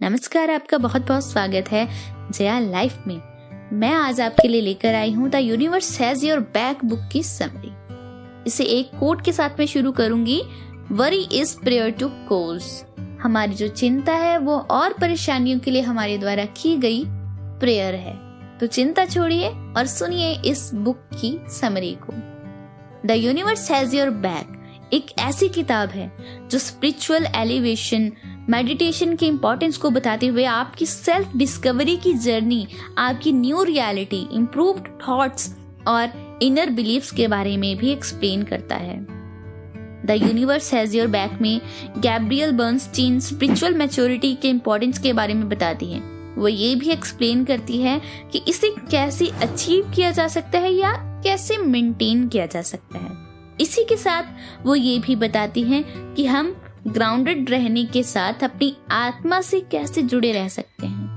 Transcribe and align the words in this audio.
नमस्कार, 0.00 0.50
आपका 0.50 0.78
बहुत 0.78 1.06
बहुत 1.06 1.24
स्वागत 1.24 1.68
है 1.68 1.86
जया 2.32 2.58
लाइफ 2.58 2.98
में। 3.06 3.20
मैं 3.72 3.92
आज 3.92 4.20
आपके 4.20 4.48
लिए 4.48 4.60
लेकर 4.60 4.94
आई 4.94 5.12
हूँ 5.12 5.30
the 5.30 5.34
universe 5.34 6.00
has 6.00 6.24
your 6.26 6.40
back 6.54 6.84
book 6.84 7.00
की 7.12 7.22
समरी। 7.22 7.70
इसे 8.46 8.64
एक 8.64 8.90
कोट 9.00 9.24
के 9.24 9.32
साथ 9.32 9.58
में 9.58 9.66
शुरू 9.66 9.92
करूँगी। 9.92 10.40
Worry 10.92 11.22
is 11.32 11.56
prayer 11.58 11.90
to 11.90 12.08
cause 12.28 12.64
हमारी 13.22 13.54
जो 13.54 13.68
चिंता 13.68 14.12
है, 14.12 14.38
वो 14.38 14.58
और 14.58 14.92
परेशानियों 14.92 15.58
के 15.58 15.70
लिए 15.70 15.82
हमारे 15.82 16.18
द्वारा 16.18 16.44
की 16.44 16.76
गई 16.76 17.02
प्रेयर 17.06 17.94
है। 17.94 18.16
तो 18.58 18.66
चिंता 18.68 19.04
छोड़िए 19.06 19.48
और 19.48 19.86
सुनिए 19.86 20.32
इस 20.46 20.70
बुक 20.74 21.02
की 21.14 21.38
समरी 21.50 21.96
को। 22.02 22.12
The 23.08 23.16
universe 23.16 23.70
has 23.70 23.96
your 23.96 24.10
back 24.10 24.90
एक 24.92 25.18
ऐसी 25.18 25.48
किताब 25.48 25.88
है, 25.88 26.10
जो 26.48 26.58
स्पिरिचुअल 26.58 27.26
एलिवेशन 27.36 28.10
मेडिटेशन 28.50 29.16
के 29.16 29.26
इम्पोर्टेंस 29.26 29.76
को 29.76 29.90
बताते 29.90 30.26
हुए 30.26 30.44
आपकी 30.44 30.86
सेल्फ 30.86 31.36
डिस्कवरी 31.36 31.96
की 31.96 32.12
जर्नी 32.12 32.66
आपकी 32.98 33.32
न्यू 33.32 33.62
रियलिटी 33.62 34.28
इम्प्रूव्ड 34.32 34.88
थॉट्स 35.08 35.56
और 35.88 36.38
इनर 36.42 36.70
बिलीफ्स 36.70 37.10
के 37.10 37.28
बारे 37.28 37.56
में 37.56 37.76
भी 37.76 37.90
एक्सप्लेन 37.92 38.42
करता 38.42 38.76
है। 38.76 38.96
The 40.06 40.10
universe 40.10 40.74
has 40.74 40.96
your 40.96 41.06
back 41.06 41.32
में 41.40 41.60
गैब्रियल 41.98 42.52
बर्नस्टीन 42.52 43.20
स्पिरिचुअल 43.20 43.74
मैच्योरिटी 43.74 44.34
के 44.34 44.48
इम्पोर्टेंस 44.48 44.98
के 44.98 45.12
बारे 45.12 45.34
में 45.34 45.48
बताती 45.48 45.92
है। 45.92 46.00
वो 46.38 46.48
ये 46.48 46.74
भी 46.74 46.90
एक्सप्लेन 46.90 47.44
करती 47.44 47.80
है 47.82 48.00
कि 48.32 48.42
इसे 48.48 48.74
कैसे 48.90 49.26
अचीव 49.26 49.92
किया 49.96 50.10
जा 50.10 50.28
सकता 50.28 50.58
है 50.58 50.72
या 50.72 50.92
कैसे 51.24 51.56
मेंटेन 51.56 52.28
किया 52.28 52.46
जा 52.46 52.62
सकता 52.62 52.98
है। 52.98 53.16
इसी 53.60 53.84
के 53.84 53.96
साथ 53.96 54.22
वो 54.66 54.74
ये 54.74 54.98
भी 54.98 55.16
बताती 55.16 55.62
हैं 55.62 56.14
कि 56.14 56.26
हम 56.26 56.56
ग्राउंडेड 56.92 57.50
रहने 57.50 57.84
के 57.84 58.02
साथ 58.02 58.44
अपनी 58.44 58.76
आत्मा 58.90 59.40
से 59.40 59.60
कैसे 59.60 60.02
जुड़े 60.02 60.32
रह 60.32 60.48
सकते 60.48 60.86
हैं? 60.86 61.08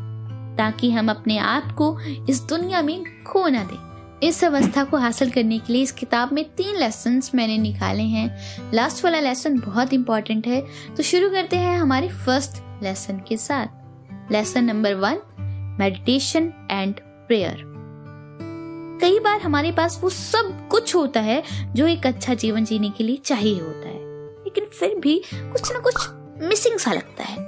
ताकि 0.58 0.92
हम 0.92 1.10
अपने 1.10 1.38
आप 1.38 1.72
को 1.72 2.00
इस 2.30 2.42
दुनिया 2.42 2.82
में 2.82 3.24
खो 3.24 3.48
ना 3.48 3.64
दें। 3.64 3.92
इस 4.24 4.44
अवस्था 4.44 4.84
को 4.84 4.98
हासिल 4.98 5.32
करने 5.32 5.60
के 5.60 5.74
लिए 5.74 5.82
इस 5.82 5.92
किताब 5.92 6.34
में 6.34 6.44
तीन 6.46 6.76
लेसन 6.76 7.22
मैंने 7.36 7.58
निकाले 7.58 8.04
हैं। 8.04 8.38
लास्ट 8.74 9.06
वाला 9.06 9.20
लेसन 9.20 9.60
बहुत 9.60 9.94
इंपॉर्टेंट 9.94 10.48
है। 10.48 10.62
तो 10.98 11.04
शुरू 11.04 11.30
करते 11.30 11.58
हैं 11.58 11.80
हमारे 11.80 12.10
फ़र्स्ट 12.10 12.84
लेसन 12.84 13.22
के 13.28 13.38
साथ। 13.38 13.68
Lesson 14.32 14.64
number 14.64 14.94
one 14.94 15.18
meditation 15.80 16.68
and 16.72 16.96
prayer 17.02 17.72
कई 19.02 19.20
बार 19.20 19.42
हमारे 19.42 19.72
पास 19.72 20.00
वो 20.04 20.10
सब 20.10 20.68
कुछ 20.68 20.96
होता 20.96 21.20
है 21.20 21.44
जो 21.74 21.88
एक 21.88 22.06
अच्छा 22.06 22.34
जीवन 22.34 22.66
जीने 22.66 22.90
के 22.90 23.04
लिए 23.04 23.16
चाहिए 23.16 23.60
होता 23.62 23.88
है। 23.88 24.11
लेकिन 24.52 24.70
फिर 24.80 24.96
भी 25.00 25.22
कुछ 25.34 25.72
ना 25.72 25.80
कुछ 25.80 26.08
मिसिंग 26.48 26.78
सा 26.80 26.94
लगता 26.94 27.24
है। 27.24 27.40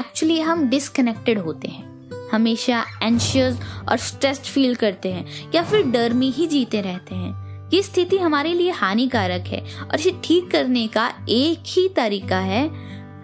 एक्चुअली 0.00 0.40
हम 0.40 0.68
डिसकनेक्टेड 0.68 1.38
होते 1.38 1.68
हैं। 1.68 2.28
हमेशा 2.32 2.84
एंशियस 3.02 3.58
और 3.88 3.96
स्ट्रेस्ड 3.96 4.42
फील 4.42 4.74
करते 4.74 5.12
हैं, 5.12 5.52
या 5.54 5.62
फिर 5.62 5.86
डर 5.86 6.12
में 6.12 6.26
ही 6.26 6.46
जीते 6.46 6.80
रहते 6.80 7.14
हैं। 7.14 7.68
ये 7.74 7.82
स्थिति 7.82 8.18
हमारे 8.18 8.52
लिए 8.54 8.70
हानिकारक 8.70 9.46
है 9.46 9.60
और 9.82 9.94
इसे 9.94 10.12
ठीक 10.24 10.50
करने 10.50 10.86
का 10.86 11.06
एक 11.28 11.62
ही 11.66 11.88
तरीका 11.88 12.38
है। 12.38 12.66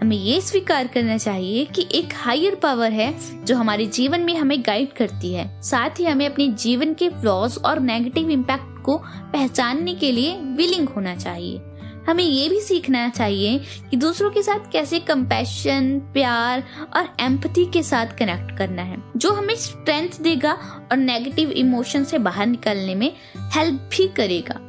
हमें 0.00 0.16
ये 0.16 0.41
स्वीकार 0.41 0.86
करना 0.86 1.16
चाहिए 1.19 1.64
कि 1.64 1.86
एक 1.92 2.12
हायर 2.14 2.54
पावर 2.54 2.92
है 2.92 3.44
जो 3.44 3.56
हमारे 3.56 3.86
जीवन 3.86 4.20
में 4.20 4.36
हमें 4.36 4.60
गाइड 4.60 4.92
करती 4.92 5.32
है। 5.34 5.62
साथ 5.62 6.00
ही 6.00 6.04
हमें 6.04 6.27
अपने 6.27 6.48
जीवन 6.48 6.94
के 6.94 7.08
फ्लॉज 7.10 7.58
और 7.58 7.80
नेगेटिव 7.80 8.30
इम्पैक्ट 8.30 8.84
को 8.84 8.97
पहचानने 9.32 9.94
के 9.94 10.12
लिए 10.12 10.36
विलिंग 10.56 10.88
होना 10.88 11.14
चाहिए। 11.16 11.60
हमें 12.06 12.24
ये 12.24 12.48
भी 12.48 12.60
सीखना 12.60 13.08
चाहिए 13.08 13.58
कि 13.90 13.96
दूसरों 13.96 14.30
के 14.30 14.42
साथ 14.42 14.70
कैसे 14.72 14.98
कंपैशन 14.98 15.98
प्यार 16.12 16.64
और 16.96 17.08
एम्पथी 17.20 17.64
के 17.66 17.82
साथ 17.82 18.06
कनेक्ट 18.06 18.56
करना 18.58 18.82
है, 18.82 19.02
जो 19.16 19.32
हमें 19.32 19.54
स्ट्रेंथ 19.56 20.20
देगा 20.20 20.52
और 20.92 20.96
नेगेटिव 20.96 21.50
इमोशन 21.50 22.04
से 22.04 22.18
बाहर 22.18 22.46
निकलने 22.46 22.94
में 22.94 23.12
हेल्प 23.38 23.90
भी 23.92 24.08
करेगा। 24.08 24.60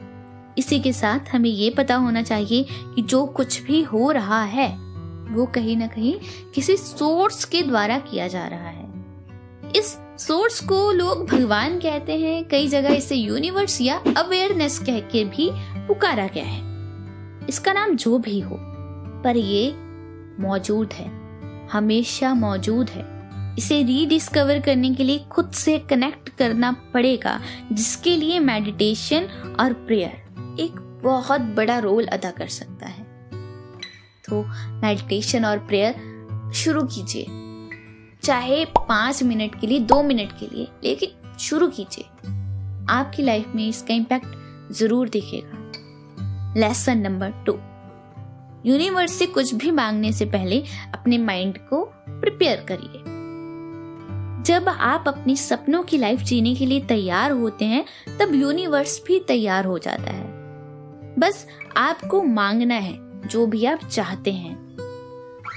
इसी 0.57 0.79
के 0.79 0.94
साथ 0.94 1.19
हमें 1.29 1.50
ये 1.50 1.69
पता 1.69 1.95
होना 1.95 2.22
चाहिए 2.22 2.66
कि 2.95 3.01
जो 3.01 3.25
कुछ 3.25 3.62
भी 3.62 3.81
हो 3.81 4.12
रहा 4.12 4.44
है, 4.44 4.67
वो 5.29 5.45
कहीं 5.45 5.78
ना 5.78 5.88
कहीं 5.88 6.13
किसी 6.56 6.78
सोर्स 6.78 7.45
के 7.45 7.62
द्वारा 7.62 8.00
किया 8.00 8.28
जा 8.28 8.47
रहा 8.47 8.69
है। 8.69 8.88
इस 9.75 9.97
सोर्स 10.17 10.59
को 10.59 10.91
लोग 10.91 11.25
भगवान 11.28 11.79
कहते 11.79 12.17
हैं, 12.17 12.44
कई 12.45 12.67
जगह 12.67 12.94
इसे 12.94 13.16
यूनिवर्स 13.16 13.81
या 13.81 14.01
अवेयरनेस 14.17 14.79
कह 14.79 15.00
के 15.00 15.23
भी 15.25 15.50
पुकारा 15.88 16.28
गया 16.28 16.45
है। 16.45 16.66
इसका 17.50 17.74
नाम 17.74 17.96
जो 17.96 18.18
भी 18.18 18.40
हो, 18.40 18.58
पर 19.24 19.38
ये 19.38 19.74
मौजूद 20.40 20.94
है, 20.94 21.08
हमेशा 21.68 22.34
मौजूद 22.34 22.90
है। 22.90 23.06
इसे 23.56 23.84
रीडिस्कवर 23.84 24.59
करने 24.59 24.94
के 24.96 25.03
लिए 25.03 25.19
खुद 25.19 25.52
से 25.52 25.78
कनेक्ट 25.80 26.30
करना 26.30 26.72
पड़ेगा, 26.94 27.40
जिसके 27.72 28.16
लिए 28.18 28.40
मेडिटेशन 28.40 29.28
और 29.59 29.74
प्रेयर 29.74 30.57
एक 30.59 31.02
बहुत 31.03 31.41
बड़ा 31.41 31.80
रोल 31.80 32.06
अदा 32.06 32.31
कर 32.31 32.47
सकता 32.47 32.88
है। 32.88 33.06
तो 34.30 34.44
मेडिटेशन 34.81 35.46
और 35.46 35.57
प्रेयर 35.57 36.52
शुरू 36.56 36.84
कीजिए। 36.84 37.25
चाहे 38.24 38.66
पाँच 38.66 39.24
मिनट 39.24 39.59
के 39.62 39.68
लिए, 39.68 39.80
दो 39.80 40.03
मिनट 40.03 40.31
के 40.31 40.56
लिए, 40.56 40.68
लेकिन 40.84 41.38
शुरू 41.38 41.68
कीजिए। 41.68 42.06
आपकी 42.90 43.24
लाइफ 43.24 43.47
में 43.56 43.68
इसका 43.68 43.94
इम्पैक्ट 43.94 44.74
ज़रूर 44.74 45.09
दिखेगा। 45.09 45.66
लेसन 46.57 46.97
नंबर 46.97 47.31
टू 47.31 47.53
यूनिवर्स 48.69 49.13
से 49.13 49.25
कुछ 49.25 49.53
भी 49.53 49.72
मांगने 49.72 50.12
से 50.12 50.25
पहले 50.25 50.63
अपने 50.94 51.18
माइंड 51.18 51.57
को 51.57 51.84
प्रिपेयर 52.09 52.66
करिए। 52.72 53.18
जब 54.44 54.69
आप 54.69 55.03
अपने 55.07 55.35
सपनों 55.35 55.84
की 55.84 55.97
लाइफ 55.97 56.19
जीने 56.19 56.56
के 56.56 56.66
लिए 56.66 56.81
तैयार 56.81 57.31
होते 57.31 57.66
हैं, 57.66 57.85
तब 58.19 58.35
यूनिवर्स 58.35 59.01
भी 59.07 59.19
तैयार 59.19 59.66
हो 59.66 59.78
जाता 59.78 60.12
है। 60.12 60.28
बस 61.19 61.47
आपको 61.78 62.23
मांगना 62.23 62.75
है, 62.75 63.28
जो 63.28 63.45
भी 63.45 63.66
आप 63.66 63.79
चाहते 63.91 64.31
हैं। 64.34 64.56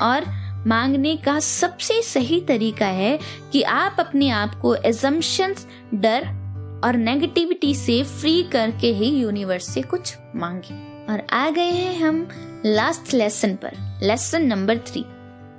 और 0.03 0.25
मांगने 0.67 1.17
का 1.17 1.41
सबसे 1.41 2.03
सही 2.03 2.41
तरीका 2.41 2.87
है 2.87 3.19
कि 3.53 3.63
आप 3.63 3.97
अपने 3.99 4.31
आप 4.31 4.55
को 4.55 4.75
एजम्पन्स 4.75 5.67
डर 5.95 6.41
और 6.85 6.97
नेगेटिविटी 6.97 7.75
से 7.75 8.03
फ्री 8.03 8.43
करके 8.43 8.93
ही 8.93 9.21
यूनिवर्स 9.21 9.75
से 9.75 9.83
कुछ 9.83 10.19
मांगे। 10.37 10.90
और 11.11 11.27
आ 11.31 11.51
गए 11.51 11.71
हैं 11.71 12.01
हम 12.01 12.29
लास्ट 12.67 13.15
लेसन 13.15 13.55
पर 13.55 13.73
lesson 14.03 14.47
number 14.47 14.79
three 14.79 15.05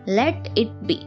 let 0.10 0.58
it 0.58 0.68
be 0.68 1.00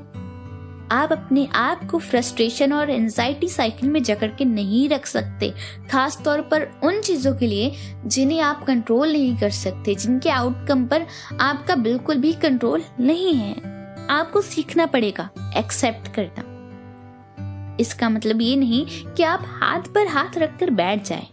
आप 0.92 1.12
अपने 1.12 1.46
आप 1.54 1.88
को 1.90 1.98
फ्रस्ट्रेशन 1.98 2.72
और 2.72 2.90
एंजाइटी 2.90 3.48
साइकिल 3.48 3.88
में 3.90 4.02
जकड़ 4.02 4.28
के 4.28 4.44
नहीं 4.44 4.88
रख 4.88 5.06
सकते 5.06 5.52
खास 5.90 6.20
तौर 6.24 6.40
पर 6.40 6.68
उन 6.84 7.00
चीज़ों 7.00 7.34
के 7.34 7.46
लिए 7.46 7.72
जिन्हें 8.06 8.40
आप 8.40 8.64
कंट्रोल 8.66 9.12
नहीं 9.12 9.36
कर 9.36 9.50
सकते, 9.50 9.94
जिनके 9.94 10.30
आउटकम 10.30 10.86
पर 10.86 11.06
आपका 11.40 11.76
बिल्कुल 11.76 12.16
भी 12.16 12.32
कंट्रोल 12.32 12.82
नहीं 13.00 13.34
है। 13.34 13.54
आपको 14.10 14.40
सीखना 14.40 14.86
पड़ेगा 14.86 15.28
एक्सेप्ट 15.56 16.14
करना। 16.14 16.50
इसका 17.80 18.08
मतलब 18.08 18.42
ये 18.42 18.56
नहीं 18.56 18.86
कि 19.14 19.22
आप 19.22 19.44
हाथ 19.46 19.92
पर 19.94 20.06
हाथ 20.06 20.38
रखकर 20.38 20.70
बैठ 20.70 21.04
जाएँ। 21.04 21.26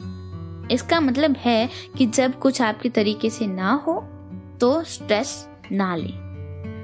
इसका 0.71 0.99
मतलब 0.99 1.35
है 1.37 1.69
कि 1.97 2.05
जब 2.05 2.39
कुछ 2.39 2.61
आपके 2.61 2.89
तरीके 2.89 3.29
से 3.29 3.47
ना 3.47 3.73
हो 3.87 3.99
तो 4.61 4.83
स्ट्रेस 4.83 5.47
ना 5.71 5.95
ले। 5.95 6.13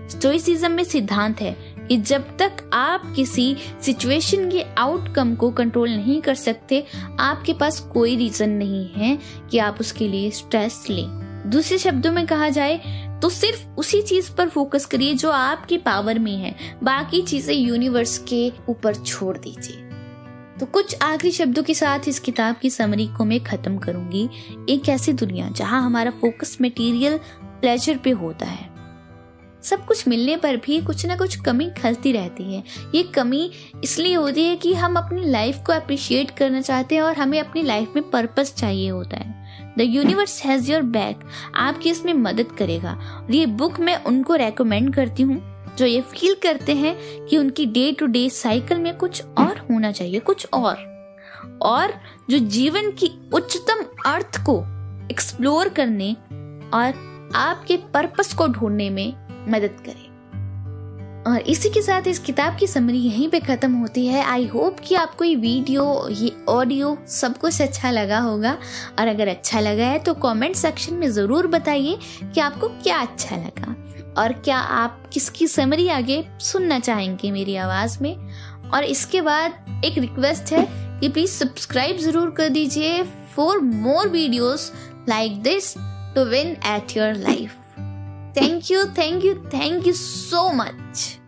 स्टोइसिज्म 0.09 0.71
में 0.71 0.83
सिद्धांत 0.83 1.41
है 1.41 1.55
कि 1.87 1.97
जब 1.97 2.37
तक 2.37 2.69
आप 2.73 3.11
किसी 3.15 3.55
सिचुएशन 3.81 4.49
के 4.51 4.61
आउटकम 4.77 5.35
को 5.35 5.49
कंट्रोल 5.51 5.89
नहीं 5.89 6.21
कर 6.21 6.35
सकते, 6.35 6.83
आपके 7.19 7.53
पास 7.53 7.79
कोई 7.93 8.15
रीजन 8.15 8.49
नहीं 8.49 8.87
है 8.93 9.17
कि 9.51 9.57
आप 9.57 9.77
उसके 9.79 10.07
लिए 10.07 10.31
स्ट्रेस 10.31 10.85
लें। 10.89 11.49
दूसरे 11.49 11.77
शब्दों 11.77 12.11
में 12.11 12.25
कहा 12.27 12.49
जाए 12.49 13.03
तो 13.21 13.29
सिर्फ़ 13.29 13.65
उसी 13.77 14.01
चीज़ 14.01 14.31
पर 14.31 14.49
फोकस 14.49 14.85
करिए 14.85 15.13
जो 15.13 15.31
आपकी 15.31 15.77
पावर 15.77 16.19
में 16.19 16.35
है। 16.35 16.55
बाकी 16.83 17.21
चीज़ें 17.21 17.55
यूनिवर्स 17.55 18.17
के 18.29 18.51
ऊपर 18.69 18.95
छोड़ 18.95 19.37
दीजिए। 19.37 19.86
तो 20.59 20.65
कुछ 20.65 20.95
आखिरी 21.01 21.31
शब्दों 21.31 21.63
के 21.63 21.73
साथ 21.73 21.99
इस 22.07 22.19
किताब 22.19 22.55
की 22.55 22.69
समरी 22.69 23.07
को 23.07 23.25
मैं 23.25 23.39
खत्म 23.43 23.77
करूँगी। 23.77 24.29
एक 24.69 24.89
ऐसी 24.89 25.13
दुनिया 25.13 25.49
जहाँ 25.49 25.81
हमारा 25.83 26.11
फोकस 26.11 26.57
मटेरियल 26.61 27.17
प्लेजर 27.43 27.97
पे 27.97 28.09
होता 28.09 28.45
है। 28.45 28.69
सब 29.63 29.85
कुछ 29.85 30.07
मिलने 30.07 30.37
पर 30.37 30.57
भी 30.57 30.81
कुछ 30.81 31.05
ना 31.05 31.15
कुछ 31.15 31.35
कमी 31.35 31.69
खलती 31.69 32.11
रहती 32.11 32.53
है। 32.53 32.63
ये 32.95 33.03
कमी 33.03 33.51
इसलिए 33.83 34.13
होती 34.13 34.43
है 34.43 34.55
कि 34.55 34.73
हम 34.73 34.95
अपनी 34.95 35.25
लाइफ 35.25 35.57
को 35.65 35.73
अप्रिशिएट 35.73 36.31
करना 36.31 36.61
चाहते 36.61 36.95
हैं 36.95 37.01
और 37.01 37.15
हमें 37.15 37.39
अपनी 37.39 37.63
लाइफ 37.63 37.91
में 37.95 38.09
पर्पस 38.09 38.53
चाहिए 38.55 38.89
होता 38.89 39.17
है। 39.17 39.75
The 39.77 39.81
universe 39.81 40.43
has 40.43 40.71
your 40.71 40.81
back 40.81 41.19
आपकी 41.55 41.89
इसमें 41.89 42.13
मदद 42.13 42.51
करेगा। 42.51 42.91
और 42.93 43.35
ये 43.35 43.45
बुक 43.45 43.79
मैं 43.79 44.03
उनको 44.03 44.35
रेकमेंड 44.35 44.95
करती 44.95 45.23
हूँ। 45.23 45.56
जो 45.77 45.85
ये 45.85 46.01
फील 46.03 46.35
करते 46.43 46.75
हैं 46.75 46.95
कि 47.27 47.37
उनकी 47.37 47.65
डे 47.67 47.91
टू 47.91 48.05
डे 48.07 48.29
साइकिल 48.29 48.79
में 48.79 48.95
कुछ 48.97 49.21
और 49.37 49.57
होना 49.71 49.91
चाहिए, 49.91 50.19
कुछ 50.19 50.47
और। 50.53 50.85
और 51.61 51.93
जो 52.29 52.37
जीवन 52.39 52.91
की 52.91 53.11
उच्चतम 53.33 53.83
अर्थ 54.05 54.37
को 54.45 54.59
एक्सप्लोर 55.11 55.69
करने 55.69 56.11
और 56.73 57.05
आपके 57.35 57.77
पर्पस 57.93 58.33
को 58.33 58.47
ढूँढने 58.47 58.89
में 58.89 59.13
मदद 59.49 59.81
करे। 59.85 60.05
और 61.25 61.39
इसी 61.41 61.69
के 61.69 61.81
साथ 61.81 62.07
इस 62.07 62.19
किताब 62.19 62.55
की 62.57 62.67
समरी 62.67 62.97
यहीं 62.97 63.27
पे 63.29 63.39
ख़त्म 63.39 63.73
होती 63.73 64.05
है। 64.07 64.23
आई 64.23 64.45
होप 64.47 64.79
कि 64.79 64.95
आपको 64.95 65.23
ये 65.23 65.35
वीडियो 65.35 66.07
ये 66.09 66.31
ऑडियो 66.49 66.97
सब 67.09 67.37
कुछ 67.37 67.61
अच्छा 67.61 67.91
लगा 67.91 68.19
होगा। 68.19 68.57
और 68.99 69.07
अगर 69.07 69.27
अच्छा 69.27 69.59
लगा 69.59 69.85
है 69.85 69.99
तो 69.99 70.13
कमेंट 70.15 70.55
सेक्शन 70.55 70.95
में 70.95 71.09
ज़रूर 71.11 71.47
बताइए 71.47 71.97
कि 72.23 72.39
आपको 72.41 72.67
क्या 72.67 72.97
अच्छा 72.97 73.35
लगा। 73.37 73.75
और 74.17 74.33
क्या 74.45 74.57
आप 74.57 75.03
किसकी 75.13 75.47
समरी 75.47 75.87
आगे 75.89 76.23
सुनना 76.41 76.79
चाहेंगे 76.79 77.31
मेरी 77.31 77.55
आवाज़ 77.57 77.97
में 78.03 78.15
और 78.73 78.83
इसके 78.83 79.21
बाद 79.21 79.81
एक 79.85 79.97
रिक्वेस्ट 79.97 80.51
है 80.53 80.65
कि 80.99 81.09
प्लीज़ 81.09 81.31
सब्सक्राइब 81.33 81.97
ज़रूर 81.97 82.31
कर 82.31 82.49
दीजिए 82.49 83.03
for 83.35 83.59
more 83.59 84.07
videos 84.09 84.71
like 85.09 85.41
this 85.43 85.73
to 86.15 86.23
win 86.25 86.55
at 86.67 86.97
your 86.97 87.13
life 87.19 87.55
thank 88.37 88.71
you 88.71 88.83
thank 88.97 89.25
you 89.25 89.33
thank 89.53 89.87
you 89.87 89.93
so 89.93 90.51
much. 90.53 91.26